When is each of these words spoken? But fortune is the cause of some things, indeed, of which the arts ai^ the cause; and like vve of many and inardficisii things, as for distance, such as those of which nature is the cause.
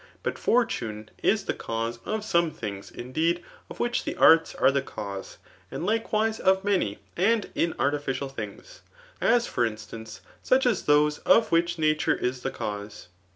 But 0.23 0.39
fortune 0.39 1.11
is 1.21 1.45
the 1.45 1.53
cause 1.53 1.99
of 2.05 2.25
some 2.25 2.49
things, 2.49 2.89
indeed, 2.89 3.43
of 3.69 3.79
which 3.79 4.03
the 4.03 4.15
arts 4.15 4.53
ai^ 4.53 4.73
the 4.73 4.81
cause; 4.81 5.37
and 5.69 5.85
like 5.85 6.09
vve 6.09 6.39
of 6.39 6.63
many 6.63 6.97
and 7.15 7.53
inardficisii 7.53 8.31
things, 8.33 8.81
as 9.21 9.45
for 9.45 9.69
distance, 9.69 10.21
such 10.41 10.65
as 10.65 10.85
those 10.85 11.19
of 11.19 11.51
which 11.51 11.77
nature 11.77 12.15
is 12.15 12.41
the 12.41 12.49
cause. 12.49 13.09